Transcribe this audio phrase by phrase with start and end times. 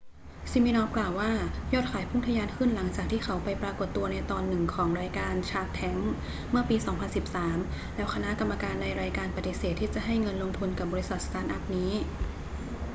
[0.51, 1.31] ซิมินอฟฟ์กล่าวว่า
[1.73, 6.11] ยอดขายพุ่งทะยานขึ้นหลังจากที่เขาไปปรากฏตัวในตอนหนึ่งของรายการชาร์คแทงค์
[6.51, 6.75] เมื่อปี
[7.35, 11.91] 2013 แล้วคณะกรรมการในรายการปฏิเสธที่จะให้เงินลงทุนกับบริษัทสตาร์ทอัพนี้